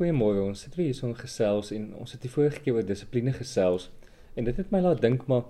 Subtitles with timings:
[0.00, 0.40] Goeiemôre.
[0.48, 3.34] Ons sit weer hier so in gesels en ons het die vorige keer oor dissipline
[3.36, 3.90] gesels
[4.32, 5.42] en dit het my laat dink maar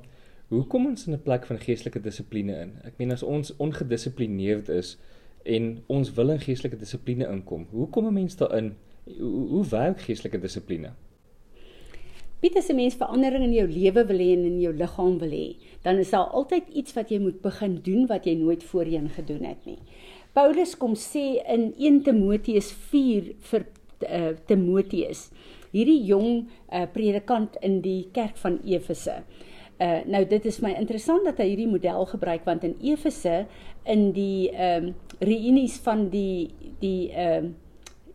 [0.51, 2.73] hoe kom ons in 'n plek van geestelike dissipline in?
[2.83, 4.97] Ek meen as ons ongedissiplineerd is
[5.45, 8.75] en ons wil in geestelike dissipline inkom, hoe kom 'n mens daarin?
[9.07, 10.91] Hoe, hoe werk geestelike dissipline?
[12.41, 15.31] Piet as 'n mens verandering in jou lewe wil hê en in jou liggaam wil
[15.31, 19.09] hê, dan is daar altyd iets wat jy moet begin doen wat jy nooit voorheen
[19.09, 19.79] gedoen het nie.
[20.33, 23.65] Paulus kom sê in 1 Timoteus 4 vir
[24.09, 25.31] uh, Timoteus,
[25.71, 29.23] hierdie jong uh, predikant in die kerk van Efese.
[29.81, 33.47] Uh, nou dit is my interessant dat hy hierdie model gebruik want in Efese
[33.89, 34.95] in die ehm um,
[35.25, 36.51] reunies van die
[36.83, 37.55] die ehm um,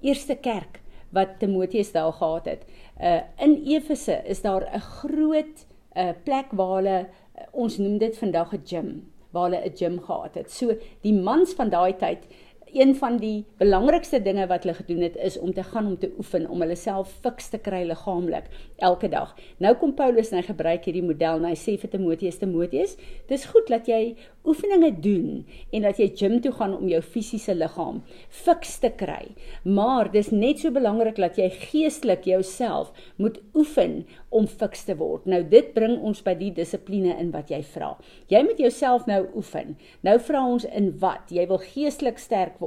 [0.06, 0.82] eerste kerk
[1.16, 2.68] wat Timoteus daar gehad het.
[3.02, 5.66] Uh in Efese is daar 'n groot
[5.96, 8.90] uh plek waar hulle uh, ons noem dit vandag 'n gym
[9.32, 10.52] waar hulle 'n gym gehad het.
[10.52, 12.28] So die mans van daai tyd
[12.76, 16.12] een van die belangrikste dinge wat hulle gedoen het is om te gaan om te
[16.18, 18.50] oefen om hulle self fiks te kry liggaamlik
[18.84, 19.32] elke dag.
[19.64, 22.98] Nou kom Paulus en hy gebruik hierdie model en hy sê vir Timoteus Timoteus,
[23.32, 25.30] dis goed dat jy oefeninge doen
[25.72, 28.02] en dat jy gym toe gaan om jou fisiese liggaam
[28.44, 29.32] fiks te kry.
[29.64, 34.04] Maar dis net so belangrik dat jy geestelik jouself moet oefen
[34.36, 35.26] om fiks te word.
[35.32, 37.94] Nou dit bring ons by die dissipline in wat jy vra.
[38.32, 39.78] Jy moet jouself nou oefen.
[40.04, 41.32] Nou vra ons in wat?
[41.32, 42.65] Jy wil geestelik sterk word.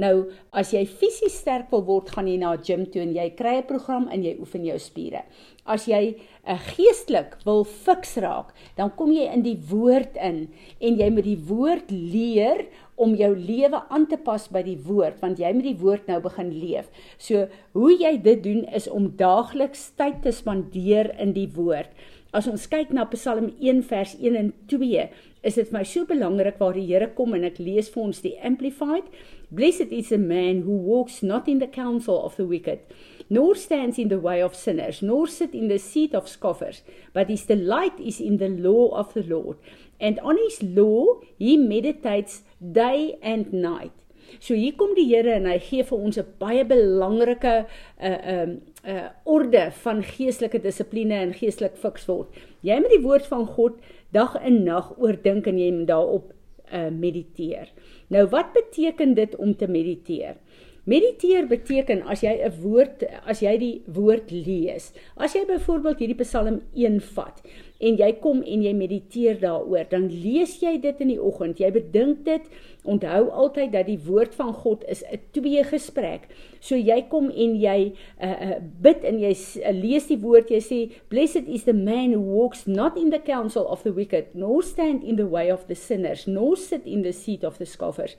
[0.00, 3.28] Nou as jy fisies sterk wil word, gaan jy na 'n gym toe en jy
[3.36, 5.24] kry 'n program en jy oefen jou spiere.
[5.66, 10.48] As jy 'n uh, geestelik wil fiks raak, dan kom jy in die woord in
[10.80, 15.20] en jy moet die woord leer om jou lewe aan te pas by die woord
[15.22, 16.90] want jy moet die woord nou begin leef.
[17.18, 21.90] So hoe jy dit doen is om daagliks tyd te spandeer in die woord.
[22.34, 25.06] As ons kyk na Psalm 1 vers 1 en 2,
[25.44, 28.22] is dit vir my so belangrik waar die Here kom en ek lees vir ons
[28.24, 29.10] die amplified.
[29.54, 32.80] Blessed is the man who walks not in the counsel of the wicked,
[33.28, 37.28] nor stands in the way of sinners, nor sit in the seat of scoffers, but
[37.28, 39.58] his delight is in the law of the Lord.
[40.00, 43.92] And on his law he meditates day and night.
[44.40, 47.66] So hier kom die Here en hy gee vir ons 'n baie belangrike 'n
[48.00, 52.28] uh, 'n um, 'n uh, orde van geestelike dissipline en geestelik fiks word.
[52.62, 53.78] Jy moet die woord van God
[54.14, 57.70] dag en nag oordink en jy moet daarop uh, mediteer.
[58.14, 60.38] Nou wat beteken dit om te mediteer?
[60.84, 64.92] Mediteer beteken as jy 'n woord as jy die woord lees.
[65.16, 67.40] As jy byvoorbeeld hierdie Psalm 1 vat
[67.80, 71.58] en jy kom en jy mediteer daaroor, dan lees jy dit in die oggend.
[71.60, 72.42] Jy bedink dit.
[72.84, 76.28] Onthou altyd dat die woord van God is 'n twee gesprek.
[76.60, 80.50] So jy kom en jy uh, bid en jy uh, lees die woord.
[80.50, 84.34] Jy sê blessed is the man who walks not in the counsel of the wicked,
[84.34, 87.66] nor stand in the way of the sinners, nor sit in the seat of the
[87.66, 88.16] scoffers.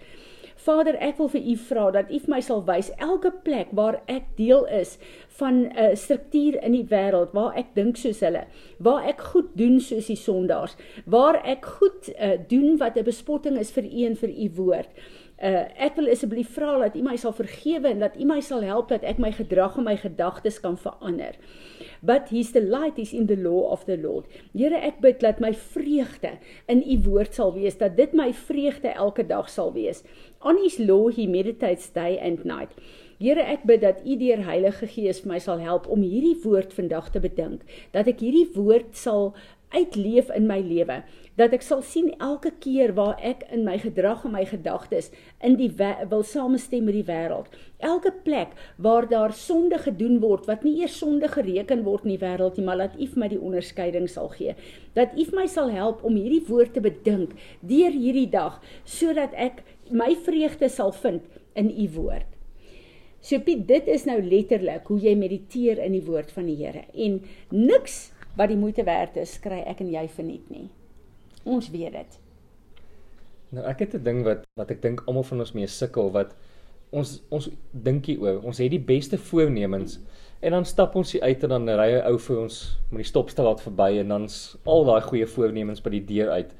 [0.66, 4.00] Vader, ek wil vir U vra dat U vir my sal wys elke plek waar
[4.10, 4.96] ek deel is
[5.38, 8.46] van 'n uh, struktuur in die wêreld waar ek dink soos hulle,
[8.80, 13.60] waar ek goed doen soos die sondaars, waar ek goed uh, doen wat 'n bespotting
[13.60, 14.90] is vir U en vir U woord.
[15.36, 18.64] Uh, ek wil asseblief vra dat U my sal vergewe en dat U my sal
[18.64, 21.36] help dat ek my gedrag en my gedagtes kan verander
[22.06, 24.26] but his delight is in the law of the Lord.
[24.54, 26.36] Here, ek bid dat my vreugde
[26.72, 30.04] in u woord sal wees, dat dit my vreugde elke dag sal wees.
[30.46, 32.78] On his law he meditates day and night.
[33.18, 37.10] Here, ek bid dat u deur Heilige Gees my sal help om hierdie woord vandag
[37.14, 37.64] te bedink,
[37.96, 39.34] dat ek hierdie woord sal
[39.76, 41.02] uitleef in my lewe
[41.40, 45.10] dat ek sal sien elke keer waar ek in my gedrag en my gedagtes
[45.44, 47.50] in die wil samestem met die wêreld.
[47.84, 52.22] Elke plek waar daar sonde gedoen word wat nie eers sonde gereken word in die
[52.24, 54.56] wêreld nie, maar dat U vir my die onderskeiding sal gee.
[54.96, 59.36] Dat U vir my sal help om hierdie woord te bedink deur hierdie dag sodat
[59.36, 61.28] ek my vreugde sal vind
[61.60, 62.32] in U woord.
[63.26, 66.84] So Piet, dit is nou letterlik hoe jy mediteer in die woord van die Here
[66.94, 70.70] en niks wat die moeite werd is, kry ek en jy verniet nie.
[71.44, 72.20] Ons weet dit.
[73.56, 76.36] Nou ek het 'n ding wat wat ek dink almal van ons mee sukkel wat
[76.92, 78.42] ons ons dinkie oor.
[78.44, 80.00] Ons het die beste voornemens
[80.42, 83.12] en dan stap ons hier uit en dan ry 'n ou vir ons met die
[83.12, 86.56] stopstraat verby en dan's al daai goeie voornemens by die deur uit.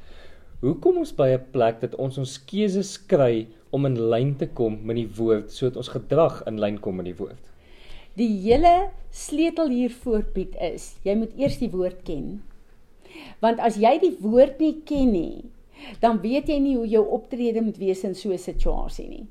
[0.62, 4.48] Hoe kom ons by 'n plek dat ons ons keuses kry om in lyn te
[4.48, 7.55] kom met die woord sodat ons gedrag in lyn kom met die woord?
[8.16, 12.38] Die hele sleutel hier voorbied is, jy moet eers die woord ken.
[13.44, 15.44] Want as jy die woord nie ken nie,
[16.00, 19.26] dan weet jy nie hoe jou optrede moet wees in so 'n situasie nie.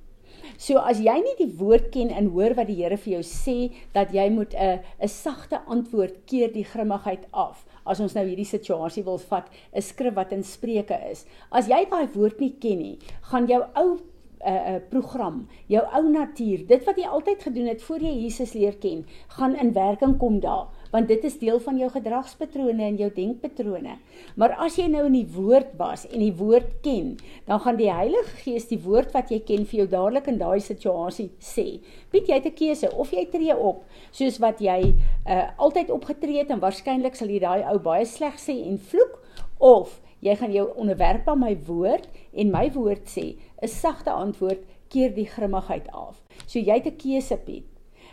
[0.59, 3.73] So as jy nie die woord ken en hoor wat die Here vir jou sê
[3.95, 7.65] dat jy moet 'n 'n sagte antwoord keer die grimmigheid af.
[7.87, 11.25] As ons nou hierdie situasie wil vat, 'n skrif wat in Spreuke is.
[11.51, 13.99] As jy daai woord nie ken nie, gaan jou ou
[14.47, 18.55] uh, uh program, jou ou natuur, dit wat jy altyd gedoen het voor jy Jesus
[18.55, 19.05] leer ken,
[19.39, 23.97] gaan in werking kom daar want dit is deel van jou gedragspatrone en jou denkpatrone.
[24.39, 27.17] Maar as jy nou in die woord was en die woord ken,
[27.49, 30.63] dan gaan die Heilige Gees die woord wat jy ken vir jou dadelik in daai
[30.63, 31.81] situasie sê.
[32.15, 33.83] Piet jy het 'n keuse of jy tree op
[34.13, 34.95] soos wat jy
[35.27, 39.19] uh, altyd opgetree het en waarskynlik sal jy daai ou baie sleg sê en vloek
[39.59, 44.65] of jy gaan jou onderwerp aan my woord en my woord sê 'n sagte antwoord
[44.89, 46.23] keer die grimmigheid af.
[46.47, 47.67] So jy het 'n keuse Piet.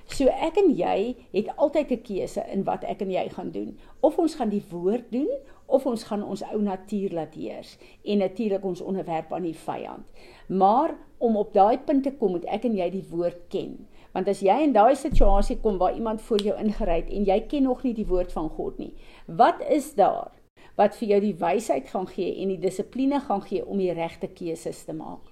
[0.05, 3.77] So ek en jy het altyd 'n keuse in wat ek en jy gaan doen.
[3.99, 5.29] Of ons gaan die woord doen
[5.65, 10.05] of ons gaan ons ou natuur laat heers en natuurlik ons onderwerp aan die vyand.
[10.47, 13.87] Maar om op daai punt te kom moet ek en jy die woord ken.
[14.11, 17.39] Want as jy in daai situasie kom waar iemand voor jou ingery het en jy
[17.47, 18.93] ken nog nie die woord van God nie,
[19.25, 20.31] wat is daar
[20.75, 24.27] wat vir jou die wysheid gaan gee en die dissipline gaan gee om die regte
[24.27, 25.31] keuses te maak?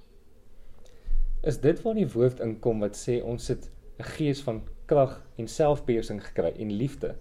[1.44, 3.70] Is dit waar die woord inkom wat sê ons sit
[4.00, 7.16] 'n gees van krag en selfbeheersing gekry en liefde.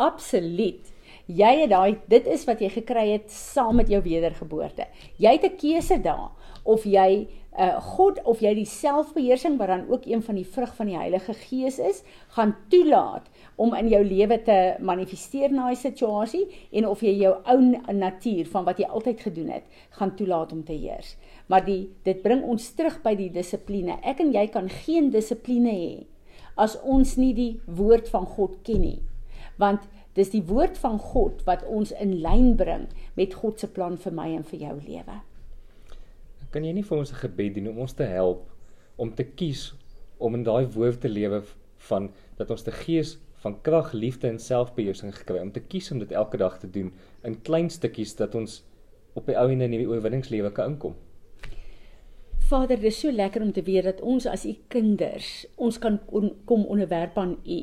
[0.00, 0.90] Absoluut.
[1.30, 4.88] Jy het daai dit is wat jy gekry het saam met jou wedergeboorte.
[5.20, 6.30] Jy het 'n keuse daar
[6.64, 10.72] of jy uh God of jy die selfbeheersing wat dan ook een van die vrug
[10.74, 12.02] van die Heilige Gees is,
[12.34, 17.34] gaan toelaat om in jou lewe te manifesteer na 'n situasie en of jy jou
[17.44, 17.60] ou
[17.92, 21.16] natuur van wat jy altyd gedoen het, gaan toelaat om te heers.
[21.46, 23.98] Maar die dit bring ons terug by die dissipline.
[24.02, 26.06] Ek en jy kan geen dissipline hê
[26.56, 29.00] as ons nie die woord van God ken nie.
[29.58, 29.80] Want
[30.14, 34.12] dis die woord van God wat ons in lyn bring met God se plan vir
[34.12, 35.20] my en vir jou lewe.
[36.54, 38.50] Kan jy nie vir ons 'n gebed doen om ons te help
[38.96, 39.74] om te kies
[40.18, 41.42] om in daai woord te lewe
[41.88, 45.98] van dat ons te gees van krag, liefde en selfbeheersing gekry om te kies om
[45.98, 46.92] dit elke dag te doen
[47.24, 48.62] in klein stukkies dat ons
[49.14, 50.94] op die ou en die oorwinningslewe kan inkom.
[52.48, 55.98] Vader, dit is so lekker om te weet dat ons as u kinders, ons kan
[56.06, 57.60] on, kom onderwerp aan u.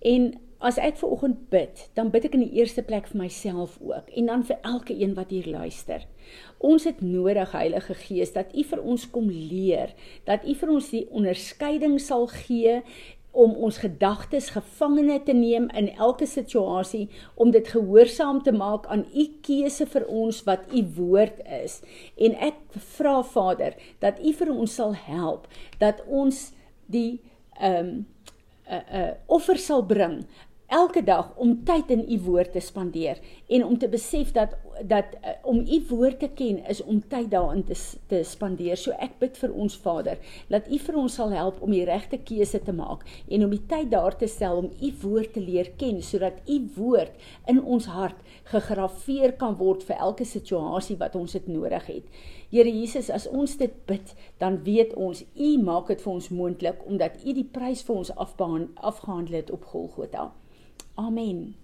[0.00, 3.78] En as ek ver oggend bid, dan bid ek in die eerste plek vir myself
[3.82, 6.06] ook en dan vir elke een wat hier luister.
[6.62, 9.90] Ons het nodig Heilige Gees dat U vir ons kom leer,
[10.28, 12.80] dat U vir ons die onderskeiding sal gee
[13.32, 19.06] om ons gedagtes gevangene te neem in elke situasie om dit gehoorsaam te maak aan
[19.08, 21.80] u keuse vir ons wat u woord is
[22.20, 22.60] en ek
[22.96, 25.48] vra Vader dat u vir ons sal help
[25.80, 26.50] dat ons
[26.92, 27.20] die
[27.58, 28.06] ehm um,
[28.62, 30.24] 'n uh, 'n uh, offer sal bring
[30.72, 33.18] elke dag om tyd in u woord te spandeer
[33.52, 34.56] en om te besef dat
[34.88, 37.76] dat uh, om u woord te ken is om tyd daarin te
[38.08, 38.78] te spandeer.
[38.80, 42.18] So ek bid vir ons Vader dat u vir ons sal help om die regte
[42.18, 45.74] keuse te maak en om die tyd daar te stel om u woord te leer
[45.76, 47.20] ken sodat u woord
[47.52, 52.22] in ons hart gegraveer kan word vir elke situasie wat ons dit nodig het.
[52.52, 56.84] Here Jesus, as ons dit bid, dan weet ons u maak dit vir ons moontlik
[56.88, 60.30] omdat u die prys vir ons afbaan afgehandel het op Golgotha.
[60.96, 61.61] Amen.